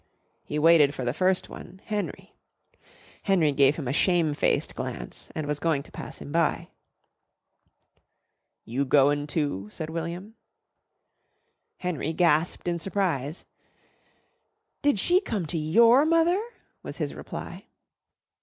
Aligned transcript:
He 0.43 0.57
waited 0.57 0.95
for 0.95 1.05
the 1.05 1.13
first 1.13 1.47
one, 1.47 1.79
Henry. 1.85 2.33
Henry 3.21 3.51
gave 3.51 3.75
him 3.75 3.87
a 3.87 3.93
shamefaced 3.93 4.73
glance 4.73 5.29
and 5.35 5.45
was 5.45 5.59
going 5.59 5.83
to 5.83 5.91
pass 5.91 6.17
him 6.17 6.31
by. 6.31 6.69
"You 8.65 8.83
goin' 8.83 9.27
too?" 9.27 9.69
said 9.69 9.91
William. 9.91 10.33
Henry 11.77 12.13
gasped 12.13 12.67
in 12.67 12.79
surprise. 12.79 13.45
"Did 14.81 14.97
she 14.97 15.21
come 15.21 15.45
to 15.45 15.57
your 15.59 16.03
mother?" 16.03 16.43
was 16.81 16.97
his 16.97 17.13
reply. 17.13 17.67